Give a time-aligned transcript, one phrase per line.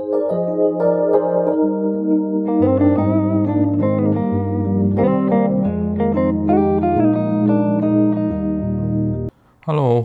[0.00, 0.39] Thank you.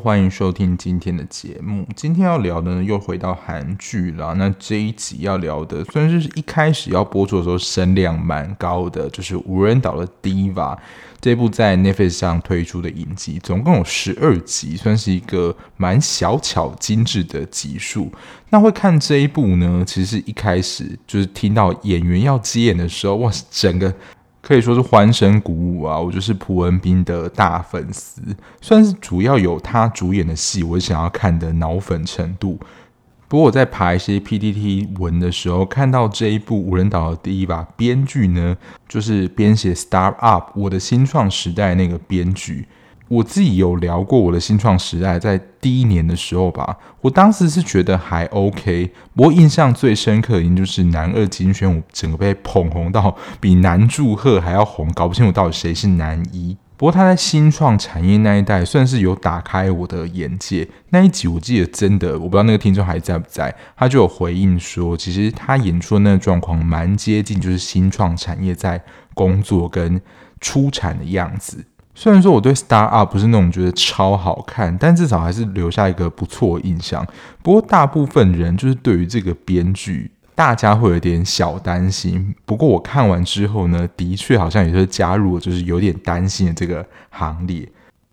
[0.06, 1.84] 欢迎收听今天的节目。
[1.96, 4.36] 今天要聊的呢，又回到韩剧了。
[4.36, 10.54] 那这一集要聊的，虽然是一开始要播出的时候声量蛮高的，就是《无人岛的 Diva》
[11.20, 18.12] 这部在 Netflix 上推出的影集，总共有十二集，算是一个蛮小巧精致的集数。
[18.52, 23.92] 那会看这一部呢，其实一开始就是听到演员要接演的时候，哇，整个。
[24.46, 25.98] 可以说是欢声鼓舞啊！
[25.98, 28.22] 我就是蒲文斌的大粉丝，
[28.62, 32.60] 算是主要有他主演的戏，我想要看的脑粉程度。
[33.28, 38.56] 不过我在爬一些 PPT 文的时候，看到这一部《无人岛的第一把》编剧呢，
[38.88, 42.68] 就是编写《Start Up》我的新创时代那个编剧。
[43.08, 48.92] 我自己有聊过我的新创时代，在第一年的时候吧，我当时是觉得还 OK。
[49.16, 56.58] 不过印象最深刻的，就是男二金宣武整个被捧红到比男祝贺还要红，搞不清楚到底谁是男一。
[56.78, 60.68] 不过他在新创产业那一代算是有打开我的眼界。
[60.90, 68.84] 那一集我记得真的，我不知道那个听众还在不在，他就有回应说，其实他演出的那个状况蛮接近，就是新创产业在
[69.14, 70.02] 工作跟
[70.42, 71.64] 出产的样子。
[71.98, 77.08] 虽然说我对《Star Up》不是那种觉得超好看，但至少还是留下一个不错的印象。
[77.42, 82.36] 不过大部分人就是对于这个编剧，大家会有点小担心。
[82.46, 87.68] 不过我看完之后呢，的确好像也是加入了就是有点担心的这个行列。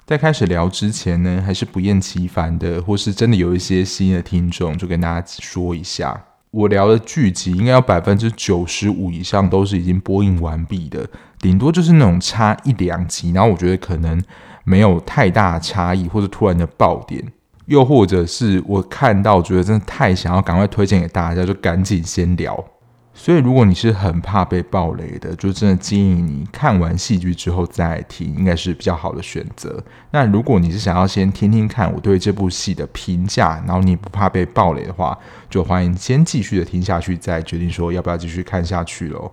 [0.07, 6.25] 在开始聊之前呢，还是不厌其烦的，或是真的有一些新的听众，就跟大家说一下。
[6.51, 11.09] 我聊的剧集应该有百分之九十五以上都是已经播映完毕的，
[11.43, 14.23] 顶多就是那种差一两集，然后我觉得可能
[14.65, 17.23] 没有太大差异，或者突然的爆点，
[17.67, 22.65] 又或者是我看到觉得真的太想要赶快推荐给大家，就赶紧先聊。
[23.15, 29.85] 所以，如果你是很怕被爆雷的，就真的建议你看完戏剧之后再听，应该是比较好的选择。
[30.13, 35.19] 那如果你是想要先听听看我对这部戏的评价，然后你不怕被爆雷的话，
[35.51, 39.31] 就欢迎先继续的听下去，再决定说要不要继续看下去喽。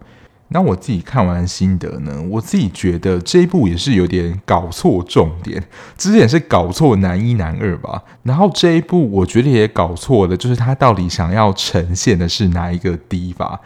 [0.52, 5.64] 那我自己看完心得呢，我自己觉得这一部也是有点搞错重点，
[5.96, 13.60] 之前是搞错男一男二吧，然后这一部我觉得也搞错了，就是他到底想要呈现的是哪一个 Diva？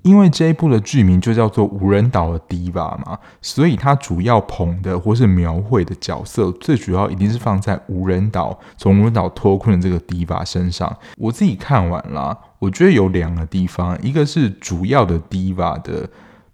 [0.00, 2.72] 因为这一部的剧名就叫做《无人岛的 Diva》
[3.04, 10.96] 嘛，所以他主要捧的或是描绘的角色，最主要一定是放在无人岛从无人岛脱困的这个 Diva 身上。
[11.18, 16.08] 我自己看完了，我觉得有两个地方，一个是主要的 Diva 的。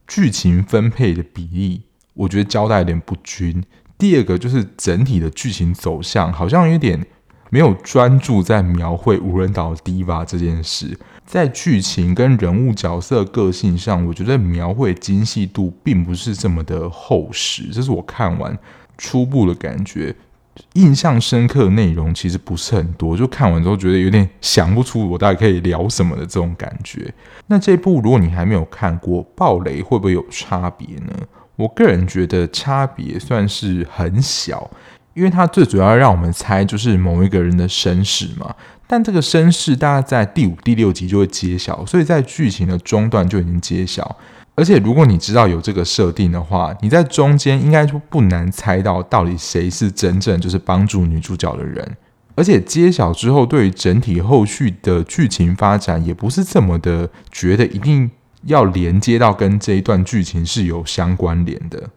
[0.07, 1.83] 剧情分配的比例，
[2.15, 3.63] 我觉得交代有点不均。
[3.99, 7.05] 第二个就是整体的剧情走向，好像有点
[7.51, 10.99] 没有专注在描绘无人岛 Diva 这件事。
[11.25, 17.65] 在剧情跟人物角色个性上，我觉得描绘精细度并不是这么的厚实。
[17.73, 18.57] 这是我看完
[18.97, 20.15] 初步的感觉。
[20.75, 27.13] 印象深刻的内容其实不是很多，就看完之后觉得有点想不出我大概可以聊什么的这种感觉。
[27.47, 31.13] 那这部如果你还没有看过，爆雷会不会有差别呢？
[31.57, 34.71] 我个人觉得差别算是很小，
[35.15, 38.55] 因为它最主要让我们猜就是某一个人的身世嘛。
[38.87, 44.17] 但这个身世大概在第五、第六集就会揭晓，所以在剧情的中段就已经揭晓。
[44.57, 51.97] 而且，如果你知道有这个设定的话，你在中间应该就不难猜到到底谁是真正就是帮助女主角的人。
[52.35, 58.11] 而且揭晓之后，对于整体后续的剧情发展，也不是这么的觉得一定
[58.45, 61.91] 要连接到跟这一段剧情是有相关联的。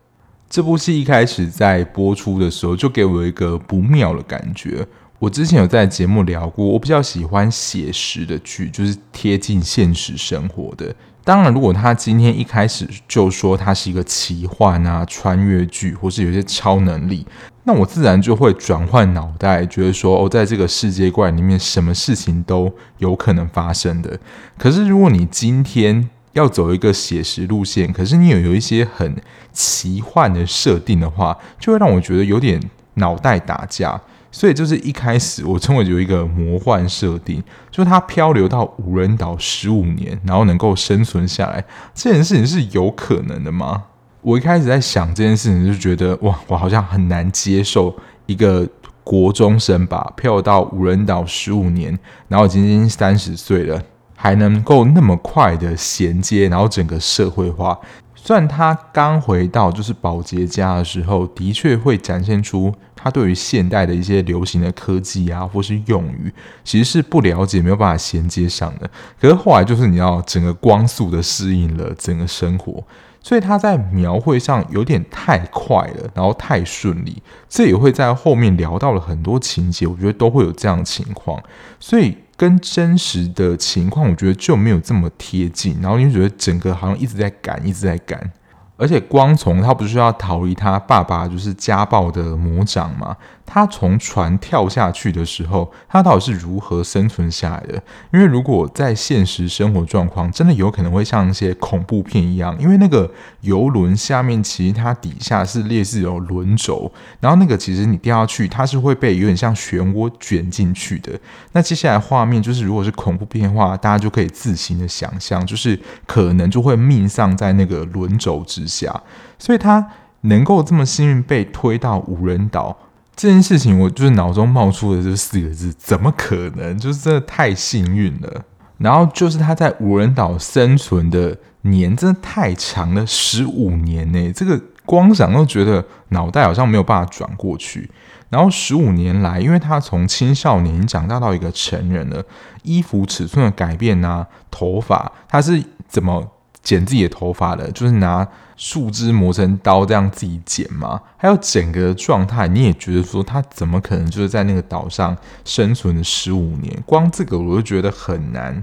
[0.50, 4.86] 这部戏一开始在播出的时候，就给我一个不妙的感觉。
[5.20, 10.96] 我之前有在节目聊过，我比较喜欢写实的剧，就是贴近现实生活的。
[11.30, 17.24] 当然，如果他今天一开始就说他是一个奇幻啊、穿越剧，或是有些超能力，
[17.66, 24.20] 那我自然就会转换脑袋，觉得说哦，在这个世界观里面，什么事情都有可能发生的。
[24.58, 29.16] 可是，如果你今天要走一个写实路线，可是你有有一些很
[29.54, 32.60] 奇幻的设定的话，就会让我觉得有点
[32.96, 34.02] 脑袋打架。
[34.32, 43.84] 所以就是一开始我称为有一个魔幻设定，就是他漂流到无人岛十五年，然后能够生存下来，这件事情是有可能的吗？
[44.22, 47.96] 我一开始在想这件事情，就觉得哇，我好像很难接受
[48.26, 48.68] 一个
[49.04, 51.98] 国中生吧，漂到无人岛十五年，
[52.28, 53.82] 然后已经三十岁了，
[54.16, 57.80] 还能够那么快的衔接，然后整个社会化。
[58.14, 66.32] 虽然他刚回到就是保洁家的时候，的确会展现出他对于现代的一些流行的科技啊，或是用语，
[66.64, 68.90] 其实是不了解，没有办法衔接上的。
[69.20, 72.84] 可是后来就是你要整个光速的适应了整个生活，
[73.24, 81.42] 所以他在描绘上有点太快了，然后太顺利，这也会在后面聊到了很多情节，我觉得都会有这样的情况，
[81.80, 88.32] 所以跟真实的情况，我觉得就没有这么贴近，然后你觉得整个好像一直在赶，一直在赶。
[88.80, 93.16] 而且光从他不是要逃离他爸爸就是家暴的魔掌吗？
[93.52, 97.74] 他从船跳下去的时候，他到底是如何生存下来的？
[98.14, 103.12] 因为如果在现实生活状况，真的有可能会像一些恐怖片一样，因为那个
[103.42, 111.20] 游轮下面其实它底下是类似有轮轴，然后那个其实你掉下去，它是会被有点像漩涡卷进去的。
[111.54, 119.02] 那接下来画面就是，如果是恐怖片的话，大家就可以自行的想象，就是可能就会命丧在那个轮轴之下。
[119.40, 119.84] 所以他
[120.22, 122.78] 能够这么幸运被推到无人岛。
[123.20, 126.78] 这件事情，我就是脑中冒出的这四个字：怎么可能？
[126.80, 128.46] 就是真的太幸运了。
[128.78, 134.32] 然后就是他在无人岛生存的年真的太长了，十五年呢。
[134.32, 137.92] 这个光想都觉得脑袋好像没有办法转过去。
[138.30, 142.24] 然后十五年来，因为他从青少年长大到一个成人了，
[142.64, 146.26] 衣服尺寸的改变啊，头发，他是怎么
[146.70, 147.72] 剪自己的头发的？
[147.72, 148.28] 就是拿。
[148.62, 151.00] 树枝磨成刀，这样自己剪吗？
[151.16, 156.84] 还有整个状态，你也觉得说他怎么可能就是在那个岛上生存了十五年？
[156.86, 158.62] 光这个我就觉得很难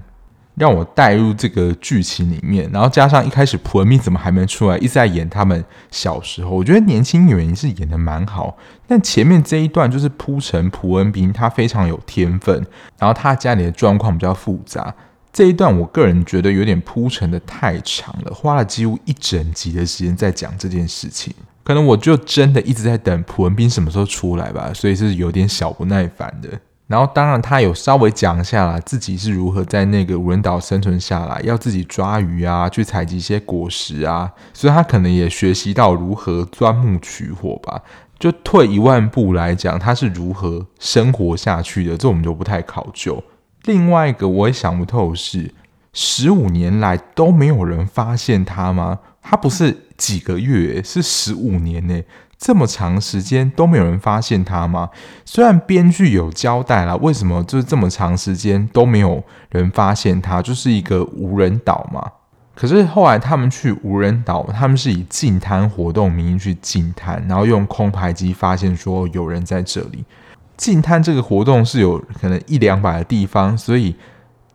[0.54, 2.70] 让我带入这个剧情里面。
[2.70, 6.50] 然后加上一开始朴恩斌怎么还没出来，一直在演他们小时候。
[6.50, 8.54] 我觉得年轻演员是演得蛮好，
[8.86, 12.54] 但前面这一段就是铺陈朴恩斌他非常有天分，
[12.98, 14.94] 然后他家里的状况比较复杂。
[15.36, 21.30] 这一段我个人觉得有点铺陈的太长了，花了几乎一整集的时间在讲这件事情。
[21.62, 26.48] 可能我就真的一直在等朴恩斌什么时候出来吧，所以是有点小不耐烦的。
[26.86, 37.82] 然后当然他有稍微讲一下啦，自己是如何在那个无人岛生存下来，要自己抓鱼啊，去采集一些果实啊，所以他可能也学习到如何钻木取火吧。
[38.18, 43.22] 就退一万步来讲，他是如何生活下去的，这我们就不太考究。
[43.66, 45.52] 另外一个我也想不透是，
[45.92, 49.00] 十五年来都没有人发现他吗？
[49.20, 52.00] 他不是几个月，是十五年呢，
[52.38, 54.90] 这么长时间都没有人发现他吗？
[55.24, 62.12] 虽然编剧有交代了，为什么就是这么长时间都没有人发现他，就是一个无人岛嘛。
[62.54, 70.04] 可是后来他们去无人岛，他们是以净滩活动名义去净滩，然后用空拍机发现说有人在这里。
[70.56, 73.94] 净滩这个活动是有可能一两百的地方，所以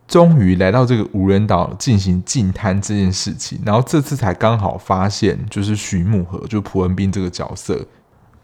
[0.08, 7.86] 终于来到这个无人岛进行净滩这件事情，然后这次才刚好发现，就是徐慕和，就朴文斌这个角色。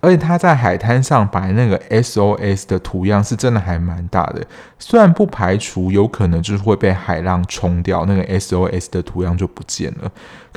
[0.01, 4.47] 而且他在海滩上摆那个 SOS 的图样是真的还蛮大的，
[4.79, 10.09] 虽然不排除有可能就是会被海浪冲掉，那个 SOS 的图样就不见了。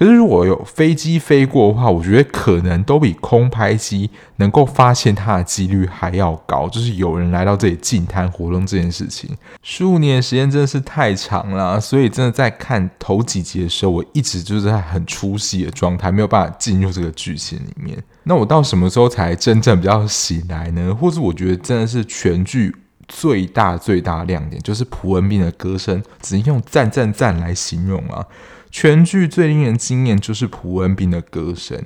[0.01, 6.67] 可是如果有飞机飞过的话，我觉得可能都比空拍机能够发现它的几率还要高。
[6.67, 9.29] 就是有人来到这里进滩活动这件事情，
[9.61, 17.95] 十五年的时间真的是太长了，所以真的在看头几集的时候，我一直就是在很出戏的状态，没有办法进入这个剧情里面。
[18.23, 20.95] 那我到什么时候才真正比较醒来呢？
[20.99, 22.75] 或是我觉得真的是全剧
[23.07, 28.25] 最大最大亮点，就是朴文斌的歌声，只能用赞赞赞来形容啊！
[28.71, 31.77] 全剧最令人惊艳就是朴恩斌的歌声，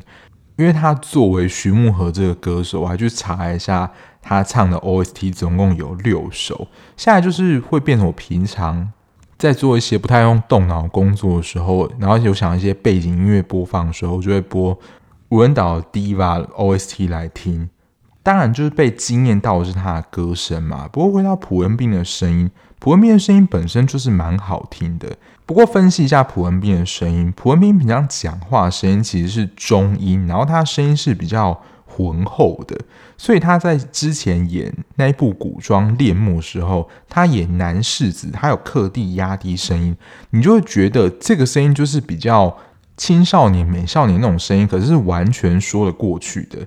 [0.56, 6.68] 因为他作为徐慕荷这个歌手，我还去查一下他唱的 OST，总共有六首。
[6.96, 8.92] 现在就是会变成我平常
[9.38, 14.80] 在做一些不太用动脑工作的时候，然后有想一些背景音乐播放的时候，我就会播。
[15.30, 17.68] 无人岛 Diva OST 来听，
[18.22, 20.88] 当然就是被惊艳到的是他的歌声嘛。
[20.88, 25.18] 不过回到朴恩斌的声音，朴恩斌的声音本身就是蛮好听的。
[25.46, 32.78] 不过分析一下朴文斌的声音，朴文斌平常讲话声音其实是中音，然后他声音是比较浑厚的，
[33.18, 39.96] 所以他在之前演那一部古装恋慕的时候，他演男世子，他有刻地压低声音，
[40.32, 42.58] 你就会觉得这个声音就是比较。
[42.98, 46.66] 青少年、美少年那种声音，可是是完全说得过去的。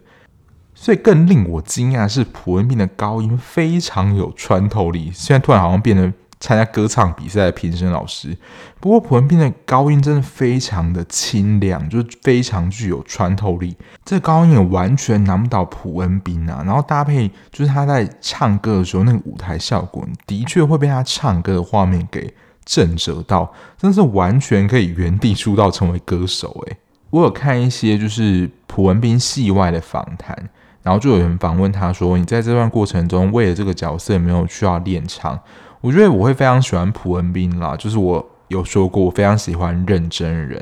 [0.74, 5.10] 所以更令我惊讶是，朴文斌的高音非常有穿透力。
[5.14, 8.36] 现在突然好像变得参加歌唱比赛的评审老师。
[8.80, 13.76] 不过朴文斌的高音真的非常的清亮，就非常具有穿透力。
[14.04, 16.62] 这高音也完全难不倒朴文斌啊。
[16.64, 22.34] 然后搭配就是他在唱歌的时候那个舞台效果，的确会被他唱歌的画面给。
[22.70, 26.76] 震慑到，真是完全可以原地出道成为歌手诶，
[27.08, 30.36] 我有看一些就是朴文斌戏外的访谈，
[30.82, 35.40] 然后就有人访问他说：“你在这段过程中为了这个角色有没有需要练唱？”
[35.80, 40.60] 我觉得我会非常喜欢朴文斌啦，就是我有说过我非常喜欢认真人，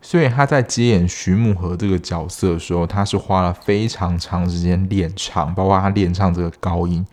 [0.00, 7.04] 所以他在接演徐慕和这个角色的时候，他是花了非常长时间练唱，包括他练唱这个高音。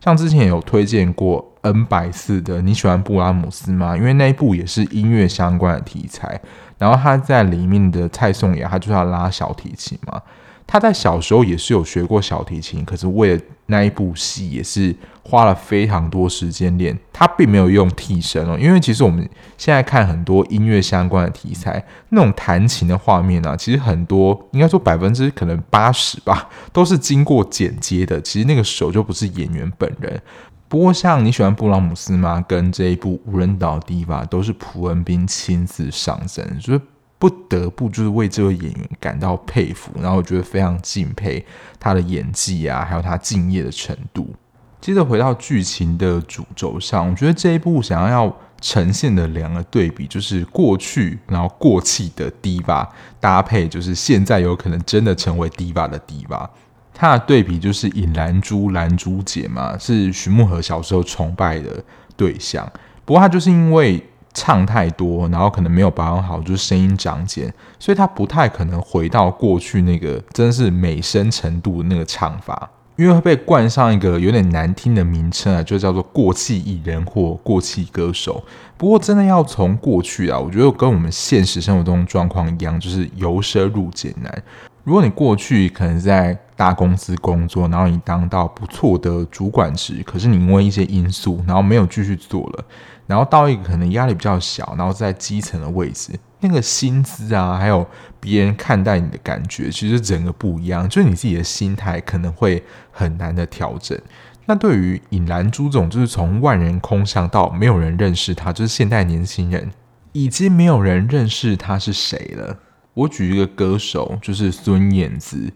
[0.00, 3.96] 像之前有推荐过 N 百四的，你喜欢布拉姆斯吗？
[3.96, 6.40] 因为那一部也是音乐相关的题材，
[6.78, 10.22] 然后他在里面的蔡颂雅，他就是要拉小提琴嘛。
[10.70, 16.96] 他在小时候也是有学过小提琴，可是为了那一部戏，也是花了非常多时间练。
[17.10, 28.20] 他并没有用替身哦，因为其实我们现在看很多音乐相关的题材，那种弹琴的画面、啊，其实很多应该说百分之可能八十吧，都是经过剪接的。
[28.20, 30.20] 其实那个手就不是演员本人。
[30.68, 32.44] 不过像你喜欢布拉姆斯吗？
[32.46, 36.80] 跟这一部《无人岛 Diva》都是朴恩斌亲自上阵，就是。
[37.18, 41.44] 不得不就是为这位演员感到佩服，然后我觉得非常敬佩
[41.80, 44.32] 他的演技啊，还有他敬业的程度。
[44.80, 52.86] 接着回到剧情的主轴上，我觉得这一部想要要呈现的两个对比，就是过去然后过气的 Diva
[53.18, 56.48] 搭配，就是现在有可能真的成为 Diva 的 Diva。
[56.94, 61.82] 他的对比就是尹兰珠兰珠姐嘛，是徐慕荷小时候崇拜的
[62.16, 62.70] 对象。
[63.04, 64.00] 不过他就是因为。
[64.34, 78.44] 唱太多，然后可能没有保养好，就是声音长茧，所以他不太可能回到过去那个真是美声程度的那个唱法，因为会被冠上一个有点难听的名称啊，就叫做过气艺人或过气歌手。
[78.76, 84.42] 不过真的要从过去啊，我觉得跟我们现实生活中状况一样，就是由奢入俭难。
[84.84, 92.64] 如果你过去可能在大公司工作，然后你当到不错的主管职，可是你因为一些因素，然后没有继续做了。
[93.08, 97.84] 然后到一个可能压力比较小，然后在基层的位置，那个薪资啊，还有
[98.20, 100.86] 别人看待你的感觉，其实整个不一样。
[100.86, 102.62] 就是你自己的心态可能会
[102.92, 103.98] 很难的调整。
[104.44, 109.70] 那对于尹兰珠这种，就是从万人空巷到没有人认识他，就是现代年轻人
[110.12, 112.58] 已经没有人认识他是谁了。
[112.94, 115.50] 我举一个歌手，就是孙燕姿。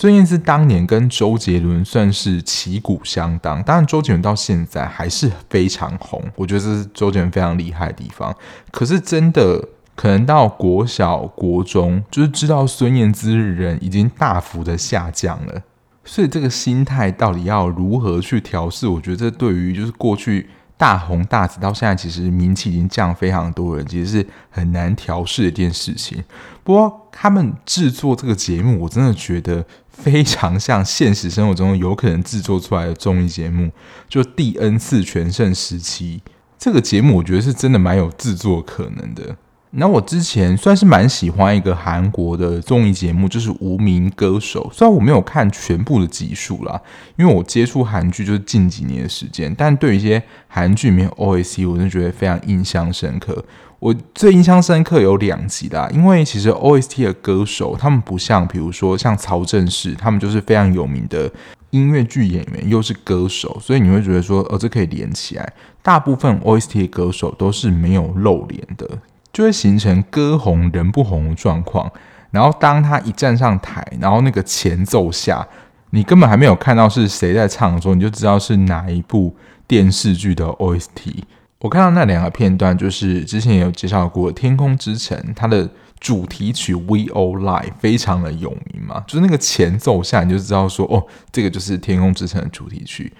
[0.00, 8.32] 孙燕姿当年跟周杰伦算是旗鼓相当，当然周杰伦到现在还是非常红，我觉得这是周杰伦非常厉害的地方。
[8.70, 9.60] 可是真的
[9.96, 15.62] 可能到国小、国中，就是知道孙燕姿人已经大幅的下降了，
[16.04, 18.86] 所以这个心态到底要如何去调试？
[18.86, 20.48] 我觉得这对于就是过去。
[20.78, 26.22] 大红大紫到现在，其实名气已经降非常多人，其实是很难调试的一件事情。
[26.62, 29.66] 不过他们制作这个节目，我真的觉得
[30.00, 33.70] 非常像现实生活中有可能制作出来的综艺节目，
[34.08, 36.22] 就第 N 次全盛时期
[36.56, 39.36] 这个节目，我觉得是真的蛮有制作可能的。
[39.72, 44.70] 那我之前算是蛮喜欢一个韩国的综艺节目，就是《无名歌手》。
[44.74, 46.80] 虽然我没有看全部的集数啦，
[47.16, 53.44] 因为我接触韩剧就是近几年的时间，但对一些韩剧里面 OAC，我真的觉得非常印象深刻。
[53.78, 61.30] 我最印象深刻有两集啦，因为其实 OST 的歌手他们不像，比如说像曹正奭，他们就是非常有名的
[61.70, 65.52] 音乐剧演员，又是歌手，所以你会觉得说，哦，这可以连起来。
[65.82, 68.88] 大部分 OST 的歌手都是没有露脸的。
[69.32, 71.88] 就会形成歌红人不红的状况，
[72.32, 75.46] 然后当他一站上台，然后那个前奏下，
[75.90, 79.36] 你根本还没有看到是谁在唱的时候，你就知道是哪一部
[79.68, 81.22] 电视剧的 OST。
[81.60, 93.12] 我看到那两个片段，就是之前也有介绍过《天空之城》，它的主题曲《We All Lie》非常的有名嘛，就是那个前奏下，你就知道说，哦，这个就是《天空之城》的主题曲。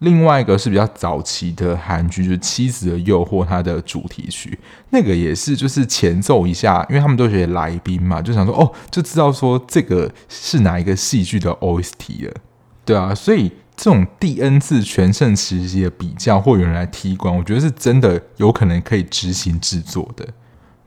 [0.00, 4.58] 另外一个是比较早期的韩剧，就是《妻子的诱惑》，它的主题曲，
[4.90, 12.34] 那个也是就是前奏一下，因为他们都是来宾嘛，就想说哦，就知道说这个是哪一个戏剧的 OST 了，
[12.84, 20.26] 对啊，所以这种第 N 次全盛时期的比较，或有人来踢馆，我觉得是真的有可能可以执行制作的。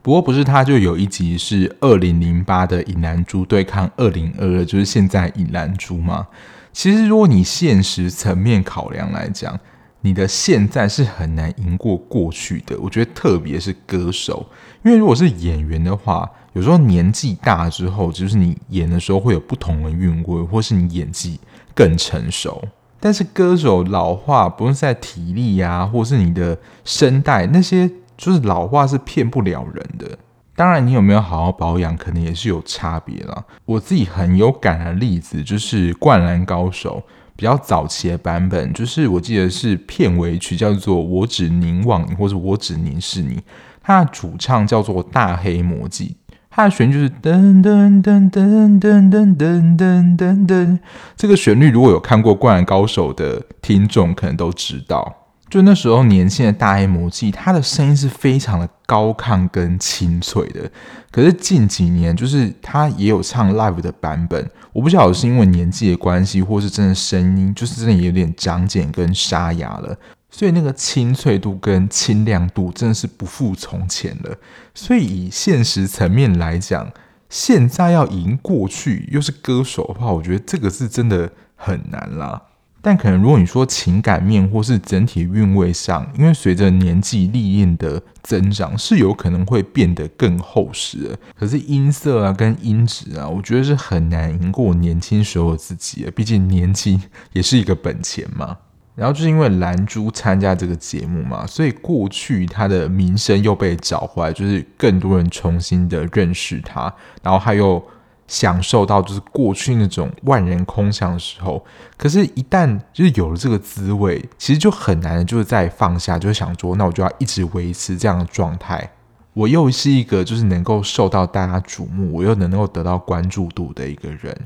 [0.00, 6.26] 不过不是他就有一集是二零零八的尹兰珠对抗二零二二，就是现在尹兰珠嘛。
[6.72, 9.58] 其实，如果你现实层面考量来讲，
[10.00, 12.78] 你的现在是很难赢过过去的。
[12.78, 14.46] 我觉得，特别是歌手，
[14.84, 21.40] 因为如果是演员的话，有时候年纪大之后，就是你演的时候会有不同的韵味，或是你演技
[21.74, 22.62] 更成熟。
[23.00, 30.18] 但是歌手老化，不论在体力呀，或是你的声带那些，就是老化是骗不了人的。
[30.56, 33.44] 当然，你有没有好好保养，可能也是有差别啦。
[33.64, 37.00] 我自己很有感的例子就是《灌篮高手》
[37.36, 43.36] 比较早期的版本，就是我记得是片尾曲叫做《我只凝望你》或者《我只凝视你》，
[43.80, 46.16] 它的主唱叫做大黑摩季，
[46.58, 50.78] 它的旋律就是噔噔噔噔噔噔噔噔噔噔。
[51.16, 55.14] 这个旋律如果有看过《灌篮高手》的听众可能都知道，
[55.48, 60.68] 就那时候年轻的大黑摩季，他的声音是非常的高亢跟清脆的。
[61.12, 69.96] 可是近几年，就是他也有唱 live 的版本，我不晓得是因为年纪的关系，或是真的声音就是真的有点长茧跟沙哑了。
[70.30, 74.36] 所以那个清脆度跟清亮度真的是不复从前了。
[74.74, 76.92] 所以以现实层面来讲，
[77.28, 82.42] 现在要赢过去又是歌手的话，我觉得这个是真的很难啦。
[82.80, 91.18] 但可能如果你说情感面或是整体韵味上，因为随着年纪历练的增长，是有可能会变得更厚实。
[91.36, 96.10] 可是音色啊跟音质啊，我觉得是很难赢过年轻时候的自己的。
[96.12, 98.56] 毕竟年轻也是一个本钱嘛。
[98.98, 107.80] 然后就是因为蓝珠参加这个节目嘛，所以过去他的名声又被找回来，就是更多人重新的认识他，然后他又
[108.26, 111.64] 享受到就是过去那种万人空巷的时候。
[111.96, 118.90] 可是，一旦就是有了这个滋味，其实就很难就是再放下，就是想说，那我就要一直维持这样的状态。
[119.32, 124.36] 我又是一个就是能够受到大家瞩目，我又能够得到关注度的一个人。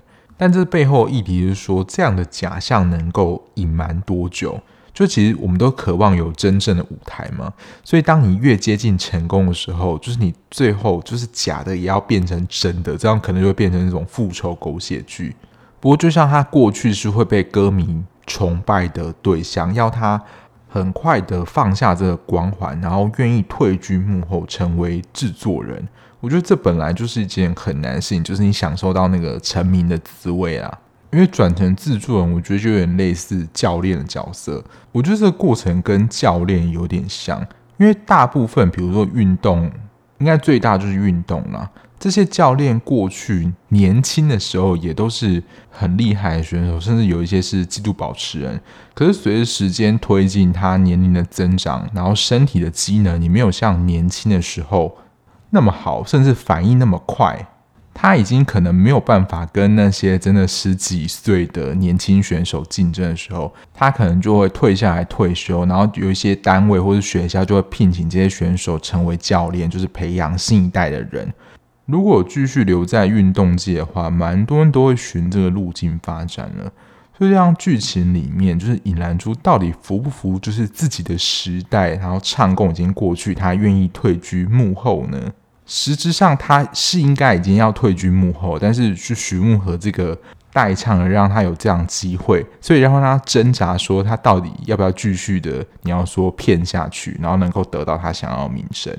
[0.43, 4.61] 但这背后议题是说，这样的假象能够隐瞒多久？
[4.93, 7.53] 就其实我们都渴望有真正的舞台嘛。
[7.85, 15.37] 所以当你越接近成功的时候，就是你最后就是假的也要变成真的，这样可能就会变成一种复仇狗血剧。
[15.79, 20.21] 不过就像他过去是会被歌迷崇拜的对象，要他
[20.69, 25.87] 很快的放下这个光环，然后愿意退居幕后，成为制作人。
[26.23, 30.79] 我觉得这本来就是一件很难的事情，就是你享受到那个成名的滋味啊。
[31.11, 34.65] 因为转成制作人，我觉得就有点类似教练的角色。
[34.93, 37.45] 我觉得这个过程跟教练有点像，
[37.77, 39.69] 因为大部分比如说运动，
[40.19, 41.69] 应该最大就是运动啦。
[41.99, 48.59] 这些教练过去年轻的时候也都是很厉害的选手，甚至有一些是纪录保持人。
[48.95, 54.97] 可是随着时间推进，他年龄的增长，然后身体的机能，你没有像年轻的时候。
[55.55, 57.47] 那么好，甚至反应那么快，
[57.93, 71.31] 他已经可能没有办法跟那些真的十几岁的年轻选手竞争的时候，他可能就会退下来退休，然后有一些单位或者学校就会聘请这些选手成为教练，就是培养新一代的人。
[71.85, 76.73] 如果继续留在运动界的话，蛮多人都会循这个路径发展了。
[77.21, 80.39] 就这样，剧情里面就是尹兰珠到底服不服？
[80.39, 85.19] 就是自己的时代，然后唱功已经过去，他愿意退居幕后呢？
[85.65, 90.17] 实质上他是应该已经要退居幕后，但是是徐慕和这个
[90.53, 98.95] 代唱的让他有这样机会，所以让他挣扎说他到底要不要继续的，你要说骗下去，然后能够得到他想要的名声。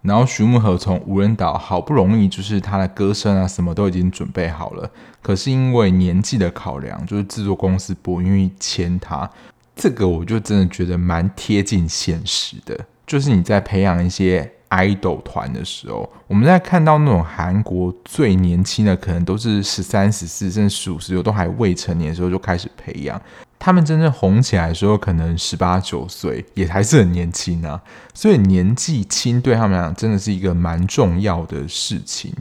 [0.00, 4.88] 然后徐慕和从无人岛好不容易就是他的歌声啊什么都已经准备好了，
[5.20, 9.28] 可是因为年纪的考量，就是制作公司不愿意签他，
[9.74, 14.52] 这个我就真的觉得蛮贴近现实的，就是你在培养一些。
[14.76, 23.20] Idol 团的时候，我们在看到那种韩国最年轻的，可能都是十三、十四，甚至十五、十六，都还未成年的时候就开始培养。
[23.58, 27.80] 他们真正红起来的时候，可能十八九岁，也还是很年轻啊。
[28.12, 32.32] 所以年纪轻对他们来讲，真的是一个蛮重要的事情。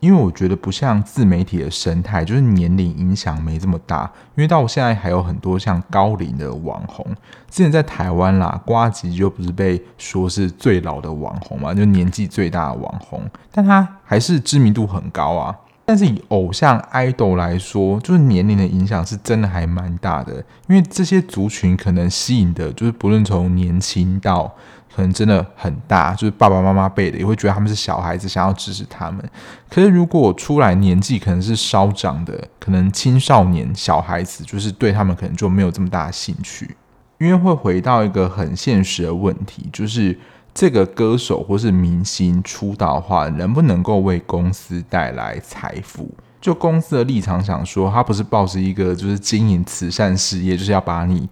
[0.00, 4.10] 因为我觉得不像自媒体的生态，就是年龄影响没这么大。
[4.34, 7.06] 因为到现在还有很多像高龄的网红，
[7.50, 15.54] 之前在台湾啦，瓜吉就不是被说是最老的网红嘛，就年纪最大的网红，但他还是知名度很高啊。
[15.90, 20.34] 但是以偶像 idol 来说，就是年龄的影响是真的还蛮大的，
[20.68, 24.54] 因为这些族群可能吸引的，就是不论从年轻到。
[24.92, 29.24] 可能真的很大，就是爸爸妈妈辈的也会觉得他们是小孩子，想要支持他们。
[29.68, 36.76] 可是如果出来年纪可能是稍长的，可能青少年、小孩子，就是对他们可能就没有这么大的兴趣，
[37.18, 40.18] 因为会回到一个很现实的问题，就是
[40.52, 46.10] 这个歌手或是明星出道的话，能不能够为公司带来财富？
[46.40, 51.28] 就公司的立场想说，他不是抱着一个就是经营慈善事业，就是要把你。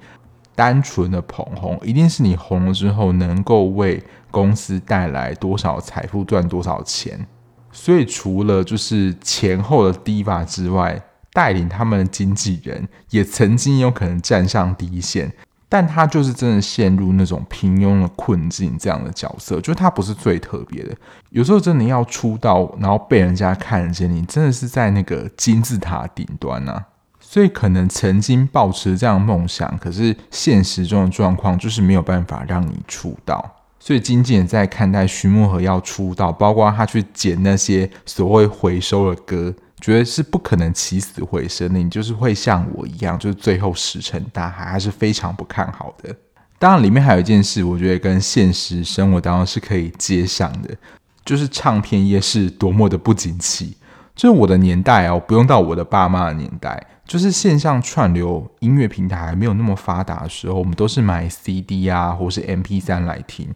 [0.54, 7.24] 单纯的捧红，一定是你红了之后能够为公司带来多少财富，赚多少钱。
[7.70, 11.00] 所以除了就是前后的 diva 之外，
[11.32, 15.32] 带领他们的经纪人也曾经有可能站上第一线，
[15.68, 20.96] 但他就是真的陷入那种平庸的困境这样的角色，就他不是最特别的。
[21.30, 26.86] 有时候真的要出道，然后被人家看见你，真的是在那个金字塔顶端啊。
[27.20, 33.44] 所以可能曾经抱持这样的梦想，可是现实中的状况就是没有办法让你出道。
[33.78, 46.14] 所以经纪人在看待徐慕荷要出道，包括他去捡那些所谓回收的歌，觉得是不可能起死回生的，你就是会像我一样，就是最后石沉大海，还是非常不看好的。
[46.58, 50.76] 当然，里面还有一件事，我觉得跟现实生活当中是可以接上的，
[51.24, 53.76] 就是唱片业是多么的不景气。
[54.16, 63.48] 就是我的年代哦，不用到我的爸妈的年代，就是线上串流音乐平台还没有那么发达的时候，我们都是买 CD 啊，或是 MP3 来听。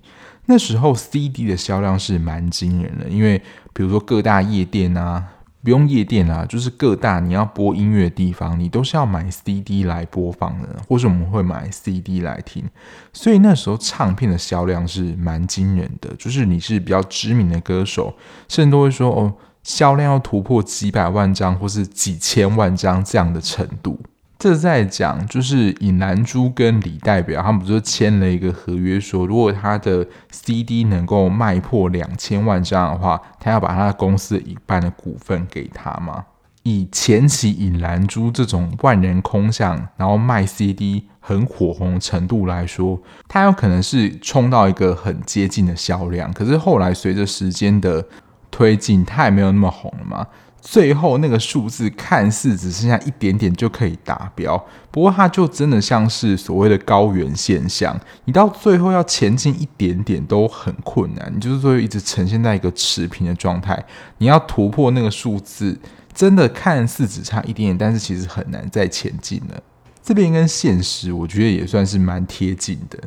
[0.46, 5.24] 那时候 CD 的销量是蛮惊人的，因为比如说各大夜店啊。
[5.62, 12.64] 不用夜店啦，就是各大你要播音乐的地方，你都是要买 CD 来播放的，或是我们会买 CD 来听。
[13.12, 18.12] 所以那时候唱片的销量是蛮惊人的，就是你是比较知名的歌手，
[18.48, 24.00] 甚至都会说哦，销量要突破几百万张或是几千万张这样的程度。
[24.42, 36.24] 这在讲就是尹兰珠跟李代表，他们不是签了一个合约，说如果他的 CD 能够卖破两千万张的话，他要把他的公司一半的股份给他吗？
[36.64, 46.32] 以前期尹兰珠这种万人空巷，然后卖 CD 很火红的程度来说，他有可能是冲到一个很接近的销量。
[46.32, 48.04] 可是后来随着时间的
[48.50, 50.26] 推进，他也没有那么红了嘛。
[50.64, 54.56] 最后那个数字看似只剩下一点点就可以达标，
[54.92, 63.84] 不过它就真的像是所谓的高原现象，你到最后要前进一点点都很困难，你就是说一直呈现在一个持平的状态，
[64.18, 65.76] 你要突破那个数字，
[66.14, 69.60] 真的看似只差一点点，但是其实很难再前进了。
[70.00, 72.98] 这边跟现实我觉得也算是蛮贴近的。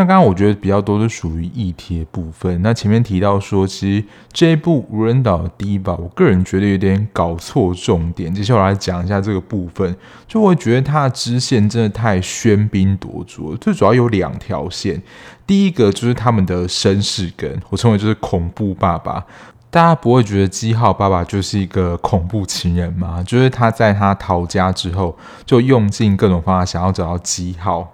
[0.00, 2.62] 那刚刚我觉得比较多是属于议题的部分。
[2.62, 8.34] 那前面提到说，其实这一部无人岛第一吧我个人觉得有点搞错重点。
[8.34, 9.94] 接下来我来讲一下这个部分，
[10.26, 13.58] 就会觉得它的支线真的太喧宾夺主了。
[13.58, 15.02] 最主要有两条线，
[15.46, 19.26] 第一个就是他们的身世梗，我称为就是恐怖爸爸。
[19.68, 23.22] 大家不会觉得基浩爸爸就是一个恐怖情人吗？
[23.22, 27.86] 就是他在他逃家之后，就用尽各种方法想要找到基浩。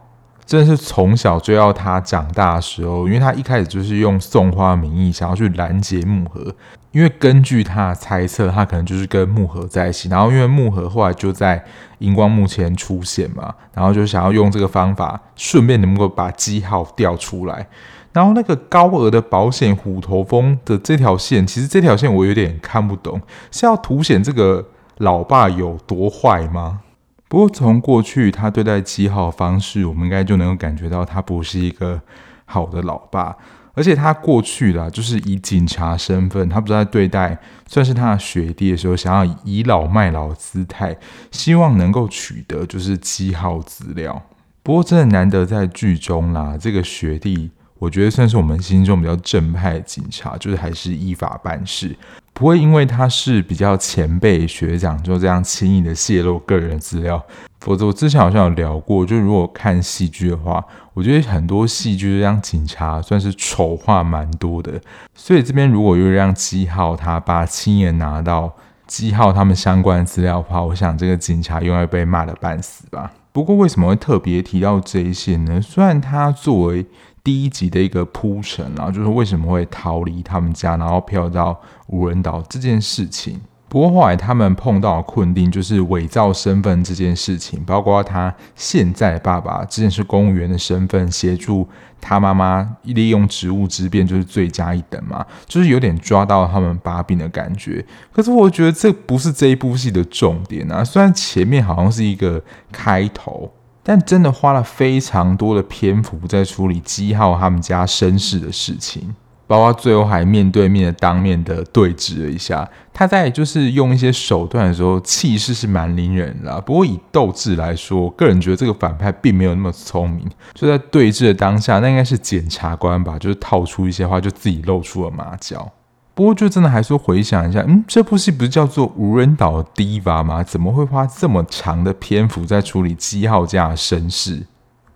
[0.46, 6.54] 真的是从小追到他长大的时候，因为他一开始就是用送花的名义想要去拦截木盒，
[6.92, 11.64] 因为根据他的猜测，他可能就是跟木盒在一起，然后因为木盒后来就在
[11.98, 17.66] 荧光幕前出现嘛，然后就想要用这个方法顺便能够把记号调出来，
[18.12, 24.64] 然后那个高额的保险虎头蜂的这条线，其实这条线我有点看不懂，是要凸显这个
[24.98, 26.82] 老爸有多坏吗？
[27.28, 32.00] 不过，从过去他对待七号方式，我们应该就能够感觉到他不是一个
[32.44, 33.36] 好的老爸。
[33.74, 40.96] 而且他过去啦，就是以警察身份，他不是在对待算是他的学弟的时候，想要以倚老卖老姿态，
[41.30, 44.22] 希望能够取得就是七号资料。
[44.62, 47.50] 不过，真的难得在剧中啦，这个学弟。
[47.78, 51.94] 我觉得算是我们心中比较正派的警察，就是还是依法办事，
[52.32, 57.22] 不会因为他是比较前辈学长，就这样轻易的泄露个人资料。
[57.60, 64.80] 否则我之前好像有聊过，就如果看戏剧的话，我觉得很多戏剧让警察算是丑化蛮多的。
[65.14, 68.54] 所以这边如果又让基浩他爸亲眼拿到
[68.86, 73.10] 基浩他们相关资料的话，我想这个警察又会被骂得半死吧。
[73.32, 75.60] 不过为什么会特别提到这一些呢？
[75.60, 76.86] 虽然他作为
[77.26, 83.40] 第一集的一个铺陈，然后就是为什么会逃离他们家，然后飘到无人岛这件事情。
[83.68, 91.68] 不过后来他们碰到困境，就是伪造身份这件事情，包括他现在爸爸之前是公务员的身份，协助
[92.00, 97.84] 他妈妈利用职务之便，就是罪加一等嘛，就是有点抓到他们把柄的感觉。
[98.12, 103.50] 可是我觉得这不是这一部戏的重点啊，虽然前面好像是一个开头。
[103.88, 109.14] 但真的花了非常多的篇幅在处理基浩他们家身世的事情，
[109.46, 112.68] 包括最后还面对面的当面的对峙了一下。
[112.92, 116.60] 他在就是用一些手段的时候，气势是蛮凌人的。
[116.62, 120.28] 不过以斗志来说，个人觉得这个反派并没有那么聪明。
[120.52, 125.70] 就在对峙的当下，那应该是检察官吧，就是套出一些话，就自己露出了马脚。
[126.16, 130.42] 不过，就真的还说回想一下，嗯，这部戏不是叫做《无人岛的 Diva》吗？
[130.42, 134.46] 怎么会花这么长的篇幅在处理基浩家的身世？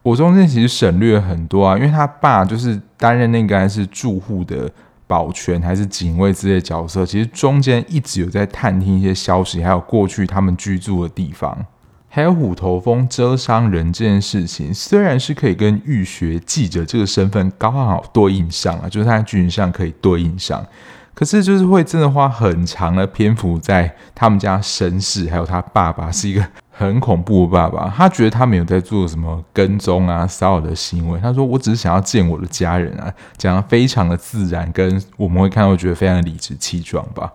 [0.02, 4.70] 我中间其实省略很多啊，因为他爸就是担任那个还是住户的
[5.06, 11.66] 保全还是警卫之类角色，其实中间一直有在探听一些消息，还有过去他们居住的地方，
[12.08, 20.64] 还有虎头蜂蛰伤人这件事情，虽然是可以跟玉学记者这个身份刚好对应上啊，就是他在剧情上可以对应上。
[21.20, 31.20] 可是就是会真的花很长的篇幅在他们家身世，还有他爸爸是一个很恐怖的爸爸，他觉得他没有在做什么跟踪啊、骚扰的行为。
[31.20, 37.30] 他说：“我只是想要见我的家人啊，讲得非常的自然，跟我们会看到觉得非常的理直气壮吧。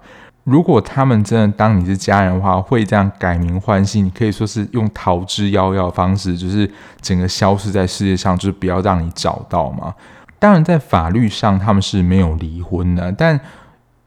[0.46, 6.68] 如果他们真的当你是家人的话，会这样改名换姓，可以说是用逃之夭夭的方式，就是
[7.02, 9.94] 整个消失在世界上，就是不要让你找到嘛。
[10.40, 13.40] 当然，在法律上他们是没有离婚的，但。”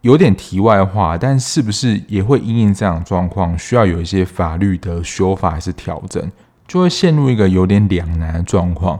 [0.02, 6.30] 有点题外话，但是不是也会因应这样状况，需要有一些法律的修法还是调整，
[6.66, 8.98] 就会陷入一个有点两难的状况。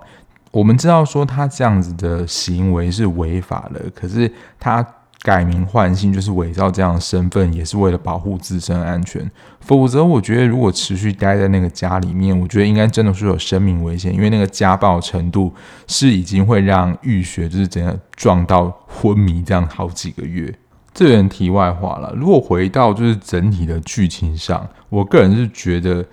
[0.50, 4.84] 我们知道说他这样子的行为是违法的，可是他
[5.22, 9.30] 改名换姓就是伪造这样的身份，也是为了保护自身安全。
[9.61, 15.52] 否则，我觉得如果持续待在那个家里面，我觉得应该真的是有生命危险，因为那个家暴程度
[15.87, 20.52] 是已经会让浴血就是整个撞到昏迷这样好几个月。
[20.92, 22.12] 这有点题外话了。
[22.16, 26.05] 如果回到就是整体的剧情上，我个人是觉得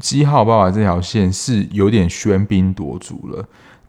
[0.00, 3.44] 基浩爸爸这条线是有点喧宾夺主了。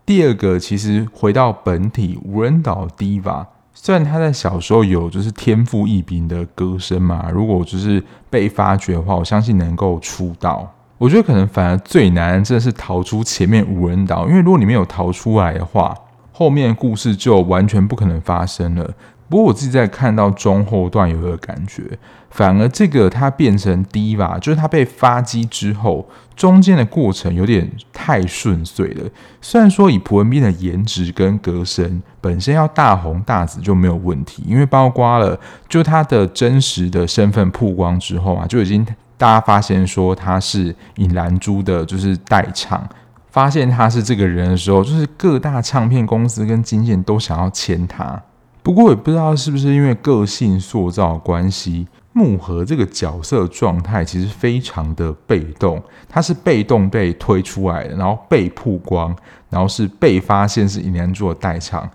[0.06, 10.72] 第二个，其实回到本体无人岛 Diva，虽然他在小时候有就是天赋异禀的歌声嘛，如果就是被发掘的话，我相信能够出道。
[10.98, 15.94] 我觉得可能反而最难真的是逃出前面无人岛，因为如果你没有逃出来的话，
[16.32, 18.94] 后面故事就完全不可能发生了。
[19.28, 21.98] 不过我自己在看到中后段有一个感觉，
[22.30, 29.10] 反而这个它变成 Diva，就是它被发机之后，中间的过程有点太顺遂了。
[29.42, 38.86] 虽然说以蒲文斌的颜值跟歌声本身要大红大紫就没有问题，因为包括了就他的真实的身份曝光之后啊，就已经
[39.18, 42.88] 大家发现说他是尹兰珠的，就是代唱，
[43.32, 48.22] 发现他是这个人的时候，就是各大唱片公司跟经纪人都想要签他。
[48.66, 59.16] 不过也不知道是不是因为个性塑造关系，木盒这个角色状态其实非常的被动，他是被动被推出来的，然后被曝光，
[59.52, 61.88] 然后是被发现是尹兰珠的代唱。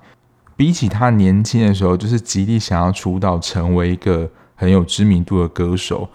[0.56, 6.08] 比起他年轻的时候，就是极力想要出道，成为一个很有知名度的歌手。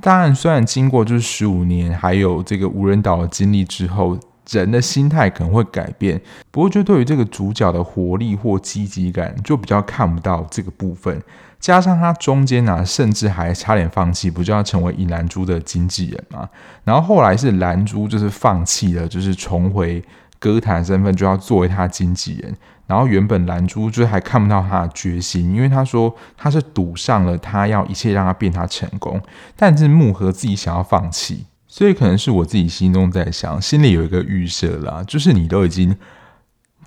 [0.00, 4.18] 当然，虽然经过就是十五年，还有这个无人岛的经历之后。
[4.50, 11.22] 人的心态可能会改变，不过就对于这个主角的活力或积极感，就比较看不到这个部分。
[11.60, 16.48] 加上他中间呢、甚至还差点放弃，不就要成为尹兰珠的经纪人吗？
[16.84, 20.02] 然后后来是兰珠就是放弃了，就是重回
[20.38, 22.56] 歌坛身份，就要作为他经纪人。
[22.86, 29.20] 然后原本兰珠就还看不到他的决心，因为他说他是赌上了他要一切让他变他成功，
[29.54, 31.44] 但是木盒自己想要放弃。
[31.72, 35.96] 所以可能是我自己心中在想，心里有一个预设啦，就是你都已经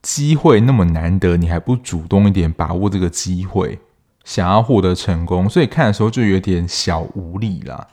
[0.02, 3.80] 机会那么难得，你还不主动一点把握这个机会，
[4.26, 7.88] 想要获得成功，所以看的时候就有点小无力啦。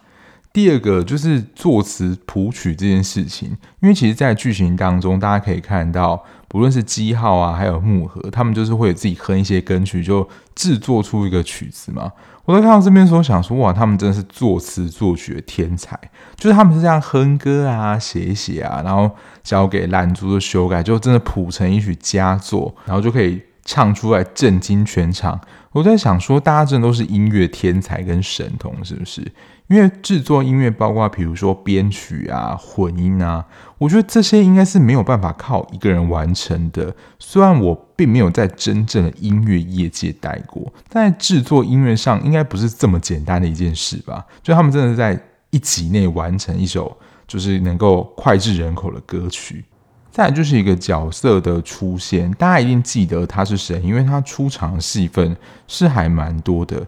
[0.53, 12.11] 第二个就是作词谱曲这件事情，因为其实，在剧情当中，大家可以看到，不论是基浩啊，还有木盒，他们就是会自己哼一些歌曲，就制作出一个曲子嘛。
[12.45, 15.97] 我在看到这边的时候，想说哇，他们真的是作词作曲的天才，
[16.35, 19.09] 就是他们是这样哼歌啊，写一写啊，然后
[19.45, 25.41] 交给兰珠的修改，就真的谱成一曲佳作，然后就可以唱出来震惊全场。
[25.73, 29.21] 我在想说，大家真的都是音乐天才跟神童，是不是？
[29.69, 33.47] 因为制作音乐，包括比如说编曲啊、混音啊，
[33.79, 36.93] 我觉得这些应该是没有办法靠一个人完成的。
[37.21, 44.27] 虽然我并没有在真正的音乐业界待过，但在制作音乐上应该不是这么简单的一件事吧？
[44.43, 45.17] 就他们真的在
[45.51, 49.65] 一集内完成一首就是能够脍炙人口的歌曲。
[50.11, 55.37] 再就是一个角色的出现，大家一定记得他是谁，因为他出场戏份
[55.69, 56.85] 是还蛮多的。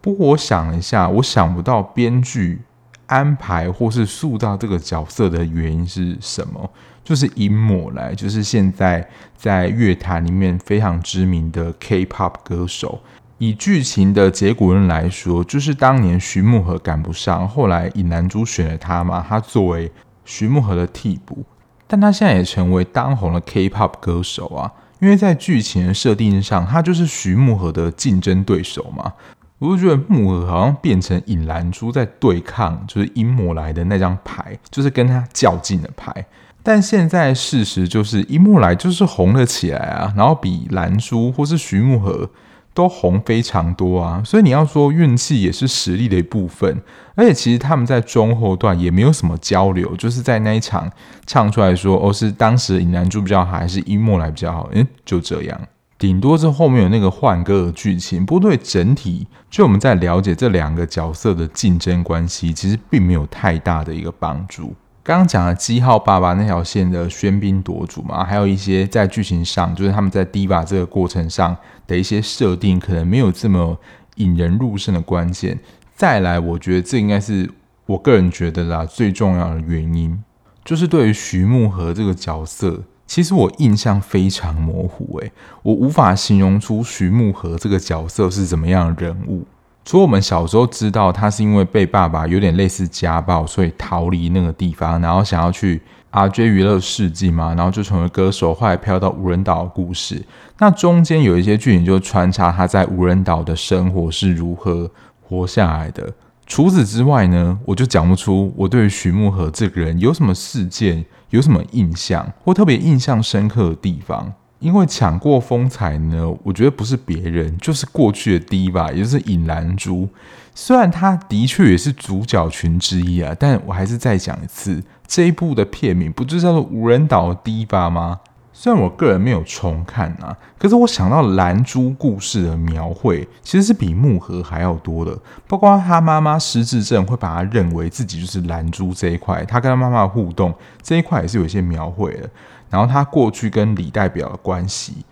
[0.00, 2.60] 不过我想了一下，我想不到编剧
[3.06, 6.70] 安排或是塑造这个角色的原因是什么，
[7.04, 9.06] 就是樱木来，就是现在
[9.36, 13.00] 在乐坛里面非常知名的 K-pop 歌手。
[13.38, 19.90] 以剧情的结果论来说，就是当年徐木和赶不上，后来尹南珠选了他嘛，他作为
[20.24, 21.44] 徐木和的替补，
[21.92, 29.12] 但他现在也成为当红的 K-pop 歌手啊，因为在剧情的设定上，他就是徐木荷的竞争对手嘛。
[29.58, 36.24] 我就觉得木盒好像变成尹兰珠在对抗，就是樱木来的那张牌，就是跟他较劲的牌。
[36.62, 42.30] 但现在事实就是樱木来就是红了起来啊，然后比兰珠或是徐木盒
[42.74, 44.22] 都红非常多啊。
[44.24, 46.82] 所以你要说运气也是实力的一部分。
[47.14, 50.90] 而且其实他们在中后段也没有什么交流，就是在那一场
[51.26, 54.68] 唱出来说，哦，是当时尹南珠比较好，还是樱木来比较好？
[54.72, 55.60] 诶，就这样。
[55.98, 64.74] 顶多是后面有那个换歌的剧情，不过对整体，就我们在了解这两个角色的竞争关系，其实并没有太大的一个帮助。
[65.04, 71.56] 刚刚讲的基浩爸爸那条线的喧宾夺主嘛，还有一些在剧情上，就是他们在 Diva 这个过程上
[71.88, 73.76] 的一些设定，可能没有这么
[74.16, 75.58] 引人入胜的关键。
[75.96, 77.50] 再来，我觉得这应该是
[77.86, 80.22] 我个人觉得啦，最重要的原因，
[80.64, 85.32] 就是对于徐慕和这个角色，其实我印象非常模糊，诶，
[85.64, 89.44] 我无法形容出徐慕和这个角色是怎么样的人物。
[89.84, 95.80] 除了我们小时候知道他是因为被爸爸有点类似家暴，所以逃离那个地方，然后想要去
[96.12, 100.24] RJ 娱乐世纪嘛，然后就成为歌手，后来飘到无人岛的故事。
[100.58, 104.90] 那中间有一些剧情就穿插他在无人岛的生活是如何
[105.20, 106.12] 活下来的。
[106.46, 114.32] 除此之外呢，我就讲不出我对于徐慕荷这个人有什么事件，有什么印象或特别印象深刻的地方。
[114.62, 120.08] 因为抢过风采呢，我觉得不是别人，就是过去的 D 吧也就是尹兰珠。
[120.54, 128.20] 虽然他的确也是主角群之一啊，但我还是再讲一次，这一部的片名不就叫做《无人岛 D 吧》吗？
[128.52, 135.18] 虽然我个人没有重看啊，可是我想到兰珠故事的描绘，其实是比木盒还要多的。
[135.48, 142.30] 包括他妈妈失智症会把他认为自己就是兰珠这一块，他跟他妈妈互动这一块也是有一些描绘的。
[142.72, 145.04] 然后他过去跟李代表的关系，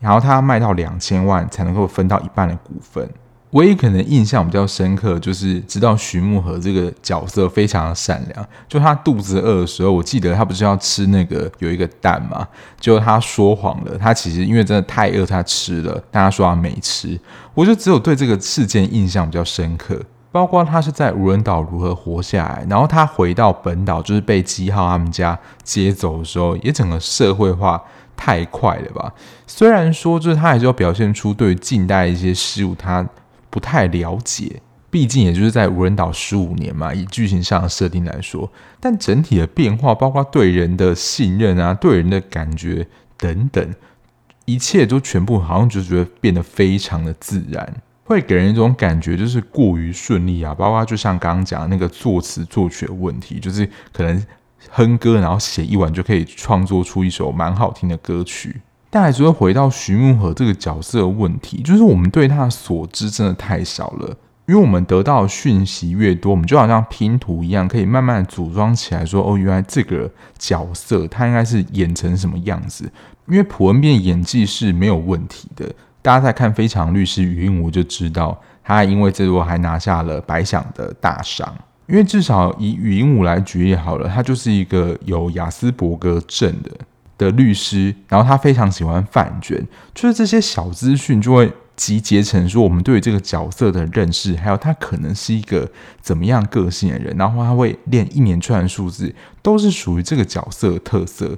[0.00, 3.08] 然后他卖到两千万才能够分到一半的股份。
[3.52, 8.46] 唯一可能印象比较深刻，就是知道徐慕荷这个角色非常的善良。
[8.68, 12.46] 就他肚子饿的时候，我记得他不是要吃那个有一个蛋嘛，
[12.78, 17.18] 就他说谎了，他其实因为真的太饿，他吃了，但他说他没吃。
[17.54, 19.98] 我就只有对这个事件印象比较深刻。
[20.36, 27.82] 包括他是在无人岛如何活下来，然后他回到本岛就是被基浩他们家接走的时候，也整个社会化
[28.14, 29.10] 太快了吧？
[29.46, 33.08] 虽然说就是他还是要表现出对于近代一些事物他
[33.48, 43.74] 不太了解，毕竟也就是在无人岛十五年嘛，以剧情上的设定来说，但整体的变化，包括对人的信任啊，对人的感觉等等，
[44.44, 47.80] 一切都全部好像就觉得变得非常的自然。
[48.06, 54.24] 会给人一种感觉，就是过于顺利啊，包括就像刚刚讲的那个作词作曲的问题，就是可能
[54.70, 58.60] 哼歌，然后写一晚就可以创作出一首蛮好听的歌曲。
[58.88, 64.16] 但还是会回到徐慕荷这个角色的问题，就是我们对他的所知真的太少了，
[64.46, 72.90] 因为我们得到的讯息越多，我们就好像拼图一样，可以慢慢组装起来说，哦，原来这个角色他应该是演成什么样子。
[73.28, 75.68] 因为朴恩斌演技是没有问题的。
[76.06, 81.52] 大家在看《非常律师禹英禑》就知道，他因为这部还拿下了百想的大赏。
[81.88, 86.70] 因为至少以禹英禑来举例好了，他就是一个有亚斯伯格症的
[87.18, 89.60] 的律师，然后他非常喜欢饭卷，
[89.96, 95.68] 就是这些小资讯就会集结成说我们对于这个角色的认识，还有他可能是一个
[96.00, 101.36] 怎么样个性的人，然后他会练一连串数字，都是属于这个角色的特色。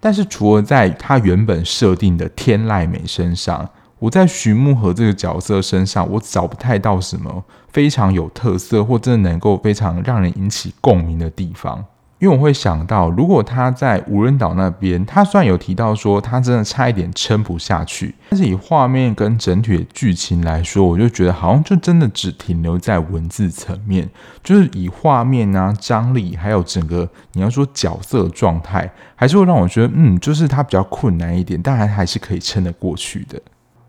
[0.00, 11.84] 但是除了在他原本设定的天籁美身上，我在徐慕和这个角色身上，我找不太到什么非常有特色或真的能够非常让人引起共鸣的地方。
[12.20, 24.10] 因为我会想到，如果他在无人岛那边，他虽然有提到说他真的差一点撑不下去，但是以画面跟整体的剧情来说，我就觉得好像就真的只停留在文字层面，
[24.42, 33.40] 就是以画面啊、张力，还有整个你要说角色状态，还是会让我觉得，嗯，就是他比较困难一点，但还还是可以撑得过去的。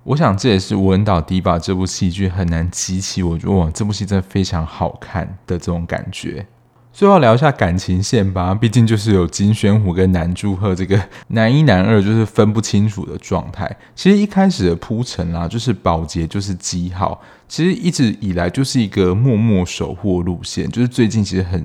[0.03, 6.45] 我想这也是《无人岛 Diva》这部戏剧很难激起我觉得哇，这部戏真的非常好看的这种感觉。
[6.91, 13.73] 最后聊一下感情线吧，毕竟就是有金宣虎跟南柱赫这个男一男二就是分不清楚的状态。
[13.95, 21.63] 其实一开始的铺陈啦，就是宝杰就是基浩，其实一直以来就是一个默默守护路线，就是最近其实很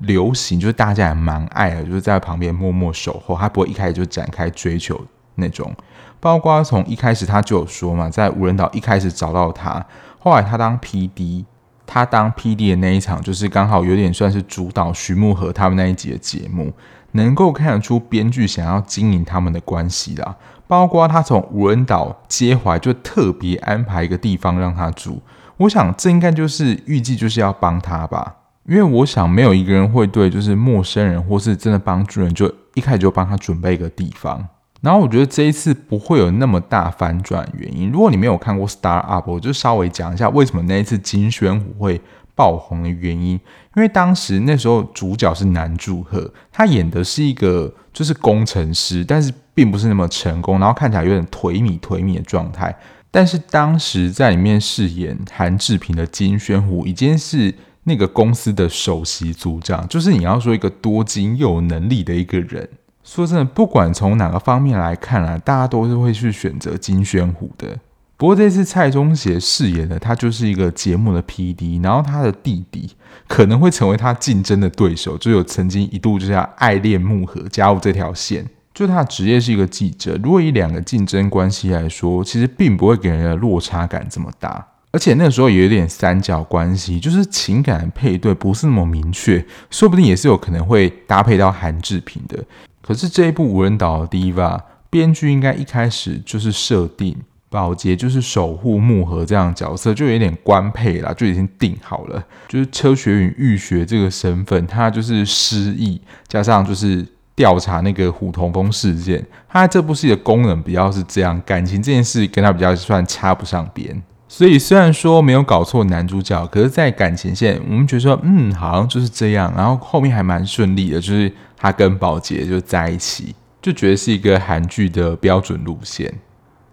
[0.00, 5.00] 流行，就是大家也蛮爱的，就是在旁边默默守候，他不会一开始就展开追求
[5.36, 5.74] 那种。
[6.18, 9.84] 包括从一开始他就有说嘛，在无人岛一开始找到他，
[10.18, 11.44] 后来他当 PD，
[11.86, 16.72] 他当 PD 的那一场就是刚好有点算是主导徐慕和他们那一集的节目，
[17.12, 20.36] 能够看得出编剧想要经营他们的关系啦。
[20.66, 25.20] 包括他从无人岛接回来，就特别安排一个地方让他住，
[25.58, 28.34] 我想这应该就是预计就是要帮他吧，
[28.66, 34.48] 因为我想没有一个人会对就是陌生人或是真的帮助人，就一开始就帮他准备一个地方。
[34.82, 37.90] 然后我觉得这一次不会有那么大反转原因。
[37.90, 42.00] 如果你没有看过《Star Up》，我就稍微讲一下为什么那一次金宣虎会
[42.34, 43.32] 爆红的原因。
[43.74, 52.74] 因为当时那时候主角是南柱赫，他演的是一个就是工程师，但是并不是那么成功，然后看起来有点颓靡颓靡的状态。
[53.10, 57.54] 但是当时在里面饰演韩志平的金宣虎已经是
[57.84, 62.68] 那个公司的首席组长，就是你要说一个多金又有能力的一个人。
[63.06, 67.78] 说真的，不管从哪个方面来看啊，大家都是会去选择金宣虎的。
[68.16, 72.90] 不过这次蔡中协饰演的他就是一个节目的 PD，然后他的弟弟
[73.28, 78.44] 可能会成为他竞争的对手，就有曾经一度就是要爱恋木盒加入这条线。
[78.74, 84.66] 就他的职业是一个记者，如果以两个竞争关系来说，其实并不会给人的落差感这么大。
[84.90, 92.42] 而且那个时候也有点三角关系，就是情感配对不是那么明确，说不定也是有可能会搭配到韩志平的。
[92.86, 97.16] 可是这一部无人岛的 Diva，编剧应该一开始就是设定
[97.48, 102.24] 宝杰就是守护木盒这样角色，就有点官配啦，就已经定好了。
[102.48, 114.02] 就是车学允玉学这个身份，他就是失忆，加上就是调查那个虎头蜂事件，他这部戏的功能比较是这样，感情这件事跟他比较算插不上边。
[114.36, 119.50] 所以虽然说没有搞错男主角，可是，在感情线，我们觉得说，嗯，好像就是这样。
[119.56, 126.12] 然后后面还蛮顺利的，就是他跟宝杰就在一起，就觉得是一个韩剧的标准路线。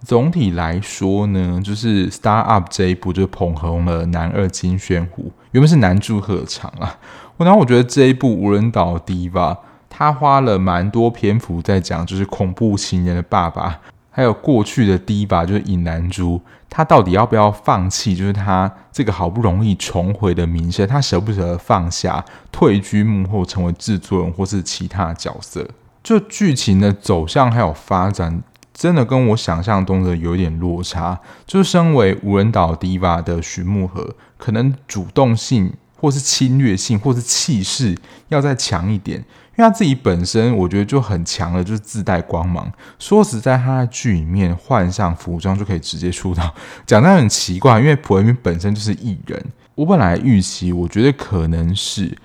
[0.04, 7.00] 总体来说呢，就是《Start Up》这一部就捧红了男二金宣虎，原本是男主贺场啊。
[7.38, 9.58] 然后我觉得这一部《无人岛》Diva，
[9.90, 13.80] 他花了蛮多篇幅在讲，就是恐怖情人的爸爸。
[14.16, 16.40] 还有过去的 Diva 就是尹南珠，
[16.76, 18.16] 他到底要不要放弃？
[18.16, 25.70] 就是他这个好不容易重回的名声，他舍不舍得放下，退居幕后，成为制作人或是其他角色？
[26.02, 28.42] 就剧情的走向还有发展，
[28.74, 31.20] 真的跟我想象中的有点落差。
[31.46, 34.10] 就是身为无人岛 Diva 的徐慕阖，
[34.40, 37.96] 可能主动性或是侵略性或是气势
[38.30, 39.24] 要再强一点。
[39.56, 42.72] 因为他自己本身，我觉得就很强了，就是自带光芒。
[42.98, 46.54] 说实在，他在剧里面换上服装就可以直接出道，
[46.88, 47.80] 讲得很奇怪。
[47.80, 49.40] 因为朴恩斌本身就是艺人，
[49.76, 52.18] 我本来预期，我觉得可能是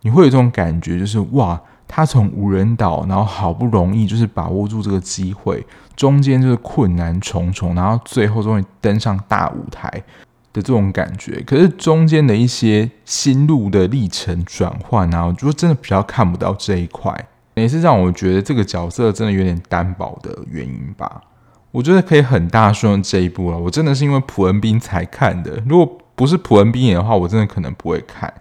[0.00, 5.64] 你会有这种感觉，就是哇，他从无人岛，然后好不容易就是把握住这个机会，
[5.94, 10.02] 中间就是困难重重，然后最后终于登上大舞台。
[10.52, 21.22] 的这种感觉，可是中间的一些心路的历程转换啊，我觉得真的比较看不到这一块，也是让我觉得这个角色真的有点单薄的原因吧。
[21.70, 28.32] 我觉得可以很大说这一部了，我真的是因为朴恩斌才看的，如果不是朴恩斌演的话，我真的可能不会看。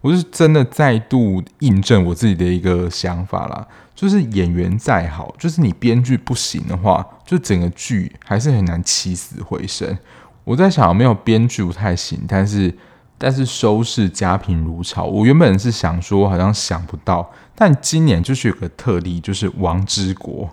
[0.00, 9.96] 我是真的再度印证我自己的一个想法啦，就是演员再好，就是你编剧不行的话，就整个剧还是很难起死回生。
[10.44, 12.74] 我在想，没有编剧不太行，但是
[13.18, 15.04] 但是收视家贫如潮。
[15.04, 20.46] 我原本是想说，好像想不到，但今年就是有个特例，就是《王之国》，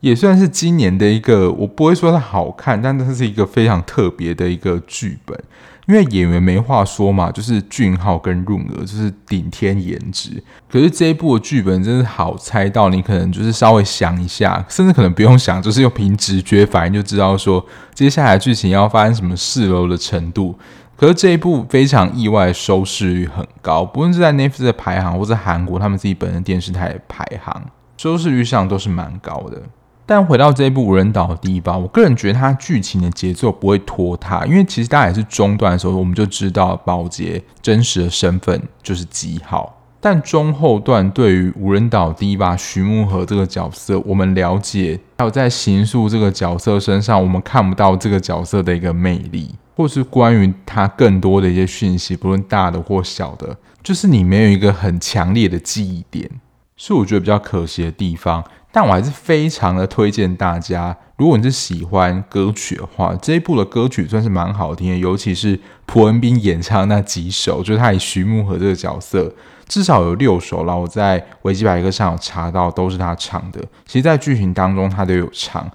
[0.00, 5.38] 也算是今年的一个，我不会说它好看，但它是一个非常特别的一个剧本。
[5.86, 10.42] 因为演员没话说嘛，就是俊昊跟润娥就是顶天颜值。
[10.70, 20.58] 可是这一部的剧本真是好猜到，你可能就是稍微想一下，甚至可能不用想，就是用凭直觉反应就知道说接下来剧情要发生什么事喽的程度。
[20.96, 27.62] 可是这一部非常意外，收视率很高，不论是在 Netflix 的排行，或者韩国他们自己本身电视台的排行，
[27.96, 29.60] 收视率上都是蛮高的。
[30.06, 39.80] 但回到这一部无人岛的 Diva，我个人觉得它剧情的节奏不会拖沓，因为其实大家也是中段的时候，我们就知道宝杰真实的身份就是基浩。
[40.00, 56.30] 但中后段对于无人岛 Diva 徐慕和这个角色，我们了解，还有在形塑这个角色身上，我们看不到这个角色的一个魅力，或是关于他更多的一些讯息，不论大的或小的，就是你没有一个很强烈的记忆点，
[56.76, 58.44] 是我觉得比较可惜的地方。
[58.76, 69.32] 但我还是非常的推荐大家，如果你是喜欢歌曲的话，这一部的歌曲算是蛮好听的，尤其是朴恩斌演唱那几首，就是他以徐慕和这个角色，
[69.68, 73.60] 至少有六首啦，我在维基百科上有查到，都是他唱的。
[73.86, 75.70] 其实，在剧情当中，他都有唱。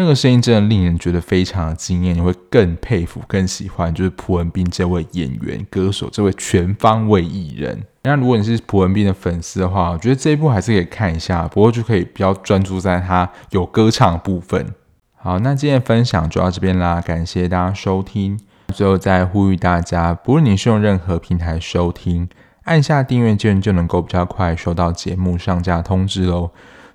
[0.00, 7.82] 那个声音真的令人觉得非常的惊艳，你会更佩服、更喜欢，就是朴文斌这位演员、歌手，这位全方位艺人。
[8.04, 14.74] 那如果你是朴文斌的粉丝的话，我觉得这一部还是可以看一下，不过就可以比较专注在他有歌唱的部分。
[15.16, 18.40] 好，那今天分享就到这边啦，感谢大家收听。
[18.74, 22.26] 最后再呼吁大家，不论你是用任何平台收听，
[22.62, 26.52] 按下订阅键就能够比较快收到节目上架通知喽。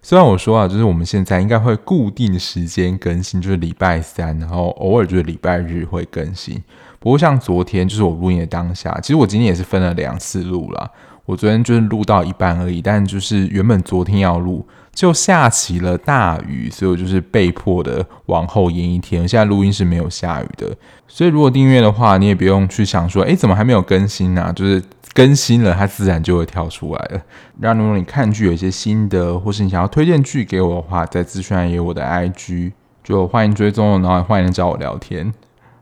[0.07, 6.61] 虽然我说啊，就是我们现在应该会固定时间更新，就是礼拜三，然后偶尔就是礼拜日会更新。
[6.99, 10.91] 不过像昨天，就是我录音的当下，其实我今天也是分了两次录啦。
[11.25, 19.27] 我昨天就是录到一半而已，但就是原本昨天要录，就下起了大雨，所以我就是被迫的往后延一天。
[19.27, 20.71] 现在录音是没有下雨的，
[21.07, 24.53] 所以如果订阅的话，你也不用去想说，诶，怎么还没有更新呢？
[24.55, 24.79] 就是。
[25.15, 27.21] 更新了，它自然就会跳出来了。
[27.59, 35.33] 那如果你看剧有一些心得，或是你想要推荐剧给我的话，在资讯栏也有我的 IG，就欢迎追踪，然后欢迎找我聊天。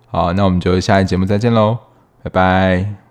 [0.06, 1.80] 好，那我们就下一节目再见喽，
[2.22, 3.03] 拜拜。